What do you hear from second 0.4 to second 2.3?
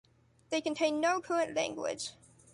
They contain no current language.